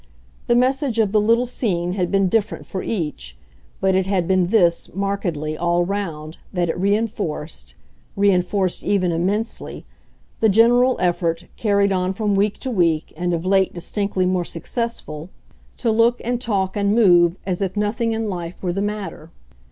[0.47, 3.37] The message of the little scene had been different for each,
[3.79, 7.75] but it had been this, markedly, all round, that it reinforced
[8.15, 9.85] reinforced even immensely
[10.39, 15.29] the general effort, carried on from week to week and of late distinctly more successful,
[15.77, 19.29] to look and talk and move as if nothing in life were the matter.